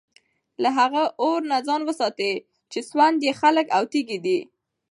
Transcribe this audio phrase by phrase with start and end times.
[0.61, 2.33] له هغه اور نه ځان وساتئ
[2.71, 4.39] چي سوند ئې خلك او تيږي دي